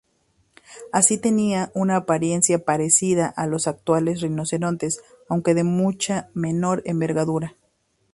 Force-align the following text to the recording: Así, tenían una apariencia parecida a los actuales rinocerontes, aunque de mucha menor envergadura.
Así, 0.91 1.19
tenían 1.19 1.69
una 1.75 1.95
apariencia 1.97 2.65
parecida 2.65 3.27
a 3.37 3.45
los 3.45 3.67
actuales 3.67 4.21
rinocerontes, 4.21 5.03
aunque 5.29 5.53
de 5.53 5.63
mucha 5.63 6.31
menor 6.33 6.81
envergadura. 6.85 7.55